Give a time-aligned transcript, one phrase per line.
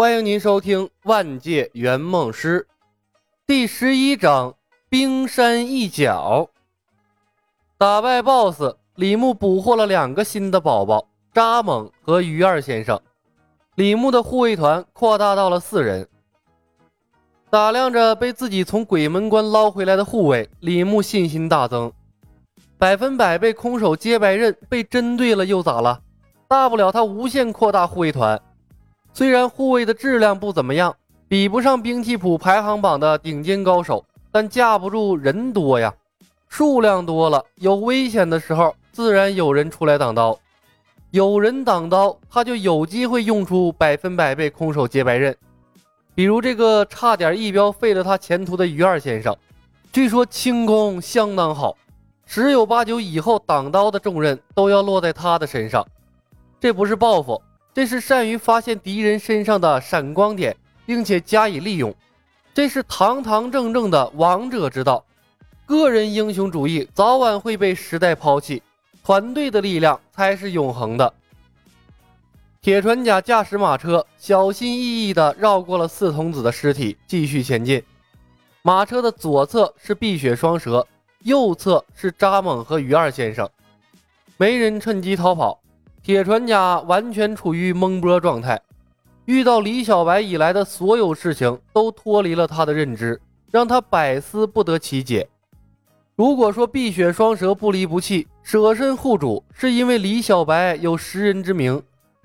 [0.00, 2.64] 欢迎您收听《万界圆梦师》
[3.48, 4.52] 第十一章
[4.88, 6.48] 《冰山一角》。
[7.76, 12.96] 打败 BOSS，李牧捕获了两个新的宝宝——扎猛和鱼二先生。
[13.74, 16.08] 李牧的护卫团扩大到了四人。
[17.50, 21.92] 打量着被自己从鬼门关捞回来的护卫，李牧信心大增。
[22.78, 26.00] 百分百被空手接白刃被针对了又咋了？
[26.46, 28.40] 大不了他无限扩大护卫团。
[29.12, 30.94] 虽然护卫的质量不怎么样，
[31.26, 35.92] 比不上兵器谱排行榜的顶尖高手，但架不住人多呀。
[36.48, 40.38] 数量多了，有危险的时候，自然有人出来挡刀。
[41.10, 45.36] 有人挡刀，他就有机会用出百分百被空手接白刃。
[46.14, 49.36] 比如这个差点一镖废了他前途的于二先生，
[49.92, 51.76] 据说轻功相当好，
[52.24, 55.86] 十有八九以后挡刀的重任都要落在他的身上。
[56.60, 57.40] 这不是报复。
[57.78, 61.94] 这是善于发现敌人身上的闪光点，并且加以利用，
[62.52, 65.04] 这是堂堂正正的王者之道。
[65.64, 68.60] 个人英雄主义早晚会被时代抛弃，
[69.04, 71.14] 团队的力量才是永恒的。
[72.60, 77.80] 铁船甲驾驶马车，小心翼翼地绕过了四童子的尸体，继续前进。
[78.62, 80.84] 马车的左侧是碧血双蛇，
[81.20, 83.48] 右侧是扎猛和鱼二先生，
[84.36, 85.60] 没人趁机逃跑。
[86.02, 88.60] 铁船甲完全处于懵波状态，
[89.26, 95.28] 遇到李小白以来的所有事情都脱离了他的认知，让他百思不得其解。
[96.16, 101.82] 如果说碧血双蛇不离不弃、舍身护主是因为李小白有识人之明，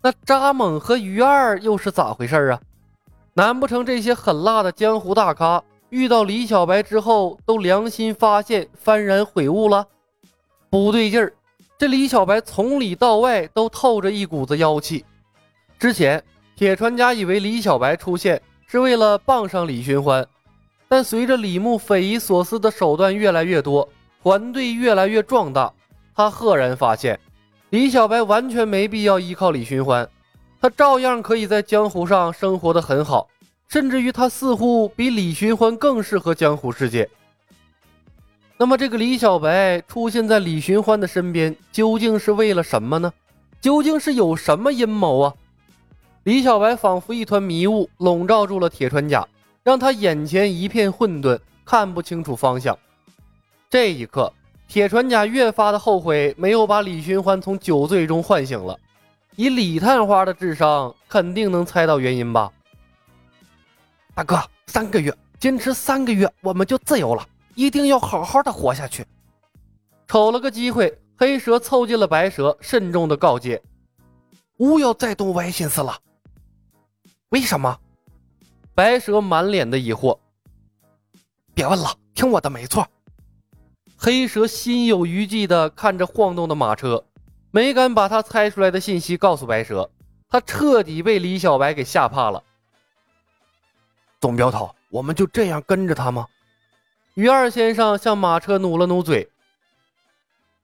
[0.00, 2.60] 那扎猛和鱼二又是咋回事啊？
[3.34, 9.86] 难不成这些狠辣的江湖大咖遇到李小白之后都良心发现、幡然悔悟了？
[10.70, 11.32] 不对劲儿！
[11.76, 15.04] 这李小白从里到外都透着一股子妖气。
[15.78, 16.22] 之前
[16.56, 20.26] 铁船家以为李小白出现是为了傍上李寻欢，
[20.88, 23.88] 但随着李牧匪夷所思的手段越来越多，
[24.22, 25.72] 团队越来越壮大，
[26.14, 27.18] 他赫然发现
[27.70, 30.08] 李小白完全没必要依靠李寻欢，
[30.60, 33.28] 他照样可以在江湖上生活的很好，
[33.68, 37.10] 甚至于他似乎比李寻欢更适合江湖世界。
[38.64, 43.12] 那么，这个李小白出现在李寻欢的身边，究竟是为了什么呢？
[43.60, 45.34] 究竟是有什么阴谋啊？
[46.22, 49.28] 李小白仿佛一团迷雾，笼罩住了铁船甲，
[49.62, 52.74] 让他眼前一片混沌，看不清楚方向。
[53.68, 54.32] 这一刻，
[54.66, 58.74] 铁船甲越发的后悔没有把李寻欢从酒醉中唤醒了。
[59.36, 62.50] 以李探花的智商，肯定能猜到原因吧？
[64.14, 67.26] 大哥，三个月，坚持三个月，我们就自由了。
[67.54, 69.06] 一定要好好的活下去。
[70.06, 73.62] 瞅了个机会，黑蛇凑近了白蛇，慎重的告诫
[74.58, 75.98] ：“勿要再动歪心思了。”
[77.30, 77.78] 为什么？
[78.74, 80.18] 白蛇满脸的疑惑。
[81.54, 82.86] 别问了，听我的没错。
[83.96, 87.04] 黑蛇心有余悸的看着晃动的马车，
[87.50, 89.88] 没敢把他猜出来的信息告诉白蛇。
[90.28, 92.42] 他彻底被李小白给吓怕了。
[94.20, 96.26] 总镖头，我们就这样跟着他吗？
[97.14, 99.30] 于二先生向马车努了努嘴，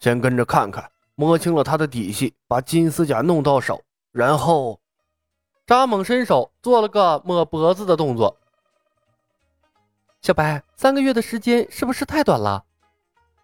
[0.00, 3.80] 先跟着看看，摸清了他的底细，把金丝甲弄到手，
[4.10, 4.80] 然后，
[5.68, 8.36] 扎猛伸手做了个抹脖子的动作。
[10.20, 12.64] 小白，三个月的时间是不是太短了？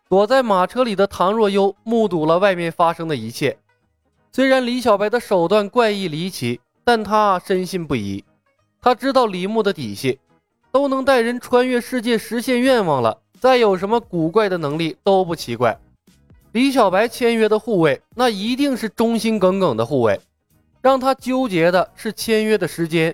[0.08, 3.56] 躲在马车里的唐若幽目睹了外面发生的一切，
[4.32, 8.24] 虽然李小白的手段怪异离奇，但他深信不疑，
[8.80, 10.18] 他知道李牧的底细。
[10.78, 15.76] 都能带人穿越世界实现愿望了，再有什么古怪的能力都不奇怪。
[16.52, 20.20] 李小白签约的护卫，那一定是忠心耿耿的护卫。
[20.80, 23.12] 让他纠结的是签约的时间。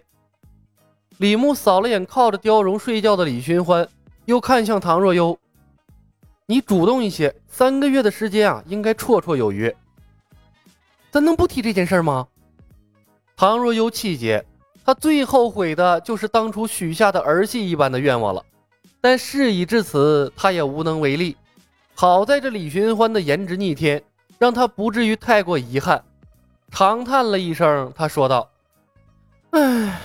[1.17, 3.89] 李牧扫了眼靠着貂绒睡觉的李寻欢，
[4.27, 5.39] 又看向唐若幽
[6.45, 9.75] ：“你主动一些，三个月的时间啊，应该绰绰有余。
[11.11, 12.29] 咱能不提这件事吗？”
[13.35, 14.45] 唐若幽气结。
[14.85, 18.45] 他最后悔的就是当初许下的儿戏一般的愿望了，
[19.01, 21.35] 但事已至此，他也无能为力。
[21.95, 24.03] 好在这李寻欢的颜值逆天，
[24.39, 26.05] 让他不至于太过遗憾。
[26.71, 28.51] 长叹了一声，他说道
[29.53, 30.01] ：“唉，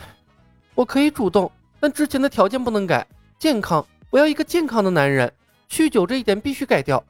[0.75, 3.05] 我可以主动，但之前的条件不能改。
[3.37, 5.29] 健康，我要一个健康的男人。
[5.69, 7.03] 酗酒这一点必须改掉。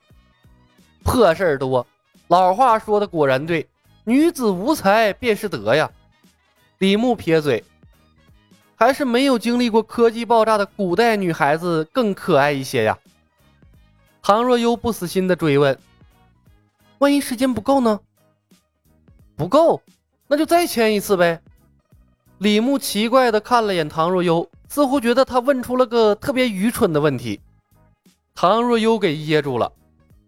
[1.04, 1.86] 破事儿多，
[2.30, 3.68] 老话说的果然对，
[4.06, 5.88] 女子无才便是德呀。”
[6.80, 7.62] 李牧撇嘴，
[8.74, 12.98] 还是没有经历过科技爆炸的古代女孩子更可爱一些呀。
[14.22, 15.78] 唐若幽不死心的追问
[17.00, 18.00] ：“万一时间不够呢？”
[19.36, 19.81] 不够，
[20.26, 21.42] 那就再签一次呗。
[22.38, 27.42] 李牧奇怪的看了眼唐若悠，似乎觉得他问出了个特别愚蠢的问题。
[28.34, 29.70] 唐若悠给噎住了，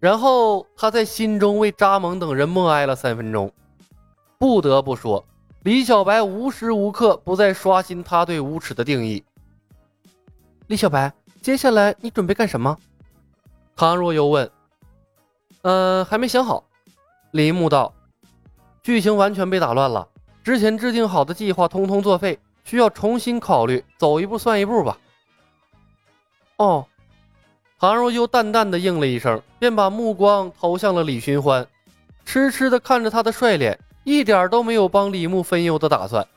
[0.01, 3.49] 然后他在心中为扎蒙等人默哀了三分钟。
[4.37, 5.23] 不得不说，
[5.63, 9.23] 李小白无时无刻不在刷新他对无耻的定义。
[10.65, 12.75] 李小白，接下来你准备干什么？
[13.75, 14.49] 唐若悠问。
[15.61, 16.63] 嗯，还没想好。
[17.29, 17.93] 李牧道。
[18.81, 20.07] 剧情完全被打乱了。
[20.43, 24.97] 之前制定好的计划通通作废，需要重新考虑，走一步算一步吧。
[26.57, 26.87] 哦，
[27.79, 31.67] 唐若悠淡淡的应了一声，便把目光投向了李寻欢，
[32.25, 36.27] 痴痴的看着他的帅脸，一点都没有帮李牧分忧的打算。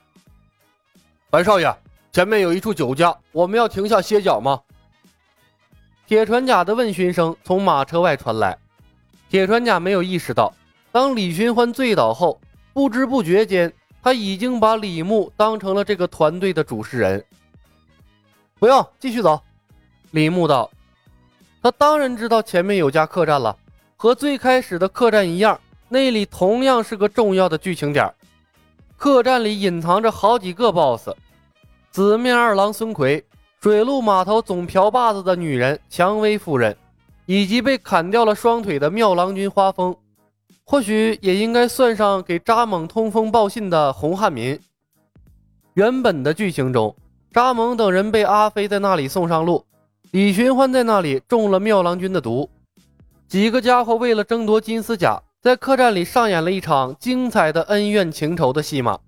[1.30, 1.74] 白少爷，
[2.12, 4.60] 前面有一处酒家，我们要停下歇脚吗？
[6.06, 8.58] 铁船甲的问询声从马车外传来。
[9.30, 10.54] 铁船甲没有意识到，
[10.92, 12.40] 当李寻欢醉倒后，
[12.72, 13.72] 不知不觉间。
[14.02, 17.24] 他已经把李牧当成了这个团队的主事人。
[18.58, 19.40] 不用，继续走。
[20.10, 20.70] 李牧道
[21.62, 23.56] ：“他当然知道前面有家客栈了，
[23.96, 25.58] 和最开始的客栈一样，
[25.94, 28.12] 那里同样是个重要的剧情点。
[28.96, 31.10] 客栈里隐藏着好几个 BOSS：
[31.92, 33.24] 紫面二郎孙奎、
[33.60, 36.76] 水陆码头总瓢把子的女人蔷薇夫人，
[37.26, 39.94] 以及被砍掉了双腿的妙郎君花风。”
[40.66, 44.58] 或许也应该算上给扎蒙通风报信的洪汉民。
[45.74, 46.92] 原本的剧情中，
[47.30, 49.64] 扎蒙等人被阿飞在那里送上路，
[50.10, 52.50] 李寻欢在那里中了妙郎君的毒。
[53.28, 58.98] 几个家伙为了争夺金丝甲，在客栈里上演了一场精彩的恩怨情仇的戏码。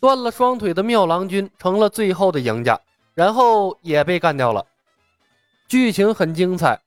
[0.00, 2.80] 断了双腿的妙郎君成了最后的赢家，
[3.14, 4.66] 然后也被干掉了。
[5.68, 6.80] 剧情很精彩，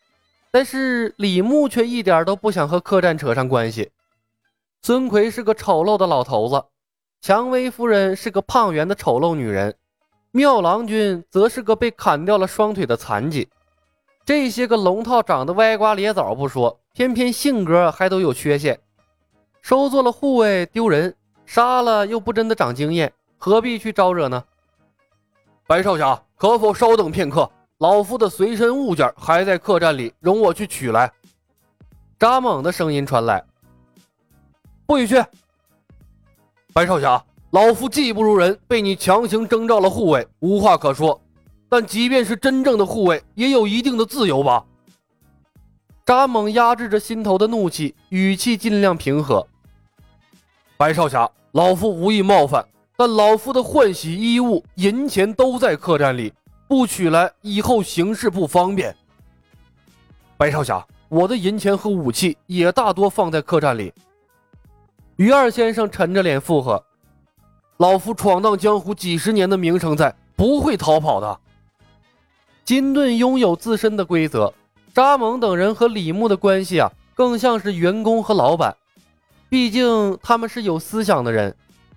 [0.52, 3.90] 但是李牧却一点都不想和客栈扯上关系。
[4.82, 6.62] 孙奎是个丑陋的老头子，
[7.22, 9.74] 蔷薇夫人是个胖圆的丑陋女人，
[10.32, 13.48] 妙郎君则是个被砍掉了双腿的残疾。
[14.26, 18.80] 这些个龙套长得歪瓜裂枣不说，偏偏性格还都有缺陷。
[19.62, 21.16] 收做了护卫丢人，
[21.46, 24.44] 杀了又不真的长经验，何必去招惹呢？
[25.68, 27.50] 白少侠，可否稍等片刻？
[27.78, 31.12] 老夫的随身物件还在客栈里，容我去取来。
[32.20, 33.44] 扎猛的声音传来。
[34.86, 35.24] 不许去！
[36.74, 41.20] 白少侠，老夫技不如人，被你强行征召了护卫，无话可说。
[41.70, 44.66] 但即便是真正的护卫，也有一定的自由吧？
[46.12, 49.48] 扎猛压制着心头的怒气，语气尽量平和。
[50.76, 52.68] 白少侠，老夫无意冒犯，
[52.98, 56.34] 但老夫的换洗衣物、银钱都在客栈里，
[56.68, 58.94] 不取来以后行事不方便。
[60.36, 63.94] 白少侠，我的银钱和武器也大多放在客栈里。
[65.16, 66.84] 于二先生沉着脸附和
[67.80, 71.40] ：“老夫闯荡江湖几十年的名声在，不会逃跑的。”
[72.66, 74.54] 金盾拥有自身的规则，
[74.94, 78.76] 扎蒙等人和李牧的关系啊，更像是员工和老板。
[79.50, 81.56] 毕竟他们是有思想的人，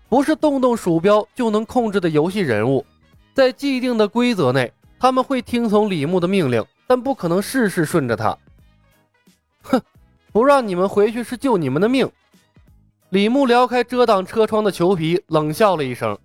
[0.09, 2.85] 不是动动鼠标就能控制的游戏人物。
[3.33, 8.37] 在既定的规则内，他们会听从李牧的命令，但不可能事事顺着他。
[9.63, 9.81] 哼，
[10.33, 12.09] 不让你们回去是救你们的命。
[13.11, 16.17] 李牧撩开遮挡车窗的裘皮，冷笑了一声。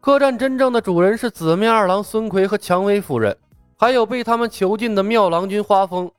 [0.00, 3.36] 客栈真正的主人是紫面二郎孙奎和蔷薇夫人，
[3.80, 6.10] 还有被他们囚禁的妙郎君花风。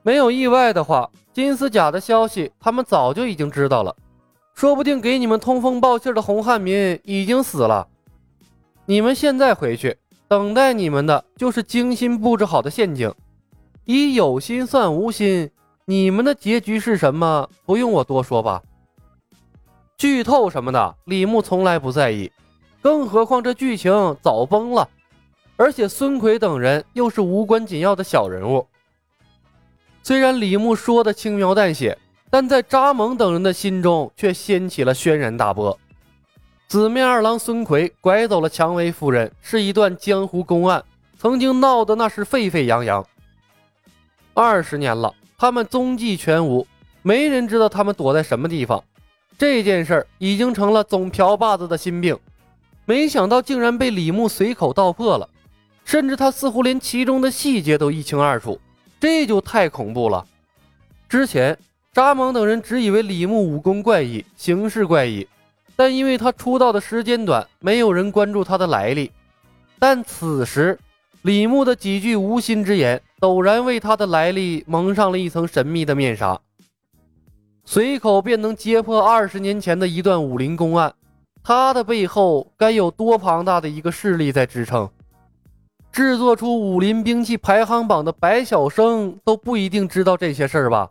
[0.00, 3.92] 没有意外的话，金丝甲的消息他们早就已经知道了。
[4.54, 7.88] 说不定给你们通风报信的洪汉民已经死了。
[8.86, 9.98] 你们现在回去，
[10.28, 13.12] 等待你们的就是精心布置好的陷阱。
[13.86, 15.50] 以有心算无心，
[15.86, 17.48] 你们的结局是什么？
[17.66, 18.62] 不用我多说吧。
[19.98, 22.30] 剧透什么的，李牧从来不在意，
[22.80, 24.88] 更何况这剧情早崩了，
[25.60, 28.66] 而且孙奎等人又是无关紧要的小人物。
[30.02, 31.98] 虽然李牧说的轻描淡写，
[32.30, 35.78] 但在扎蒙等人的心中却掀起了轩然大波。
[36.66, 40.82] 紫面二郎孙奎拐走了蔷薇夫人，是一段江湖公案，
[41.18, 43.06] 曾经闹得那是沸沸扬扬。
[44.32, 46.66] 二十年了，他们踪迹全无，
[47.02, 48.82] 没人知道他们躲在什么地方。
[49.36, 52.18] 这件事儿已经成了总瓢把子的心病，
[52.86, 55.28] 没想到竟然被李牧随口道破了，
[55.90, 58.60] 甚至他似乎连其中的细节都一清二楚，
[59.00, 60.24] 这就太恐怖了。
[61.08, 61.58] 之前
[61.92, 65.26] 扎蒙等人只以为李牧武功怪异，行事怪异，
[65.74, 69.10] 但因为他出道的时间短，没有人关注他的来历。
[69.80, 70.78] 但此时，
[71.22, 76.40] 李牧的几句无心之言，陡然为他的来历蒙上了一层神秘的面纱。
[77.64, 80.94] 随口便能揭破二十年前的一段武林公案，
[81.42, 84.88] 他的背后该有多庞大的一个势力在支撑？
[85.92, 90.88] 制作出武林兵器排行榜的白晓生都不一定知道这些事儿吧？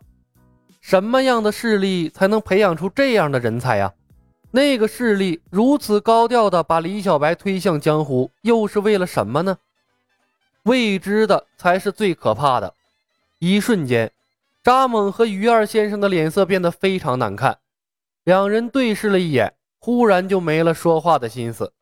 [0.80, 3.92] 什么样的势力才能培养出这样的人才呀？
[4.50, 9.56] 那个势力如此高调的把李小白推向江湖，又是为了什么呢？
[10.64, 12.74] 未知的才是最可怕的。
[13.38, 14.12] 一瞬间，
[14.62, 17.58] 扎猛和于二先生的脸色变得非常难看，
[18.24, 21.72] 两人对视了一眼，忽然就没了说话的心思。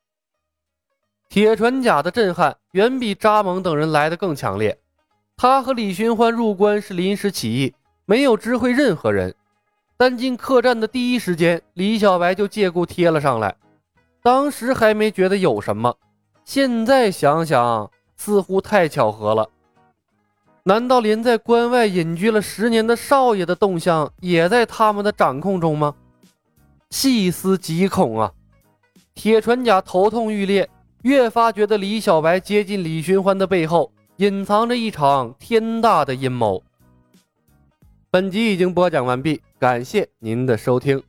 [1.28, 4.78] 铁船甲的震撼远比扎猛等人来的更强烈。
[5.36, 7.74] 他和李寻欢入关是临时起意，
[8.06, 9.34] 没有知会任何人。
[9.96, 13.54] 但进客栈的第一时间，李小白就借故贴了上来。
[14.22, 15.94] 当时还没觉得有什么，
[16.44, 19.48] 现在想想，似乎太巧合了。
[20.64, 25.94] 难道连在关外隐居了十年的少爷的动向也在他们的掌控中吗？
[26.90, 28.32] 细思极恐啊！
[29.14, 30.68] 铁船甲头痛欲裂。
[31.02, 36.62] 越发觉得李小白接近李寻欢的背后隐藏着一场天大的阴谋。
[38.10, 41.02] 本集已经播讲完毕，感谢您的收听。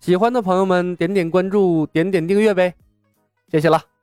[0.00, 2.74] 喜欢的朋友们点点关注，点点订阅呗，
[3.50, 3.93] 谢谢了。